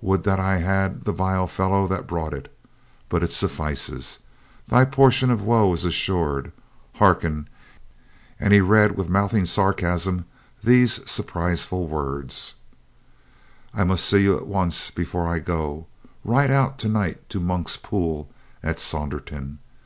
Would 0.00 0.22
that 0.22 0.40
I 0.40 0.56
had 0.60 1.04
the 1.04 1.12
vile 1.12 1.46
fellow 1.46 1.86
that 1.88 2.06
brought 2.06 2.32
it. 2.32 2.50
But 3.10 3.22
it 3.22 3.30
suffices. 3.30 4.20
Thy 4.66 4.86
portion 4.86 5.30
of 5.30 5.42
woe 5.42 5.74
is 5.74 5.84
assured. 5.84 6.52
Harken 6.94 7.50
—"and 8.40 8.54
he 8.54 8.62
read 8.62 8.96
with 8.96 9.10
mouthing 9.10 9.44
sarcasm 9.44 10.24
these 10.62 11.00
surpriseful 11.00 11.86
words: 11.86 12.54
I 13.74 13.84
must 13.84 14.06
see 14.06 14.22
you 14.22 14.38
once 14.42 14.88
yet 14.88 14.94
before 14.94 15.26
I 15.28 15.38
go. 15.38 15.86
Ride 16.24 16.50
out 16.50 16.78
to 16.78 16.88
night 16.88 17.28
to 17.28 17.38
the 17.38 17.44
Monk's 17.44 17.76
pool 17.76 18.30
at 18.62 18.78
Saunderton. 18.78 19.58